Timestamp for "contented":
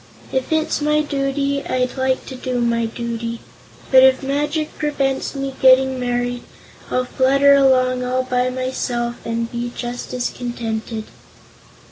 10.31-11.03